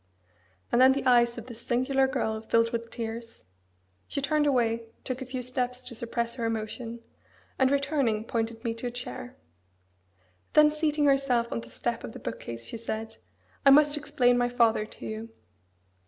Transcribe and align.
And 0.71 0.81
then 0.81 0.93
the 0.93 1.05
eyes 1.05 1.37
of 1.37 1.45
this 1.45 1.61
singular 1.61 2.07
girl 2.07 2.41
filled 2.41 2.71
with 2.71 2.89
tears. 2.89 3.43
She 4.07 4.19
turned 4.19 4.47
away, 4.47 4.87
took 5.03 5.21
a 5.21 5.27
few 5.27 5.43
steps 5.43 5.83
to 5.83 5.93
suppress 5.93 6.33
her 6.33 6.45
emotion, 6.45 7.01
and 7.59 7.69
returning, 7.69 8.23
pointed 8.23 8.63
me 8.63 8.73
to 8.73 8.87
a 8.87 8.89
chair. 8.91 9.35
Then 10.53 10.71
seating 10.71 11.05
herself 11.05 11.51
on 11.51 11.61
the 11.61 11.69
step 11.69 12.03
of 12.03 12.13
the 12.13 12.19
book 12.19 12.39
case, 12.39 12.65
she 12.65 12.77
said, 12.77 13.17
"I 13.63 13.69
must 13.69 13.95
explain 13.95 14.39
my 14.39 14.49
father 14.49 14.87
to 14.87 15.05
you." 15.05 15.29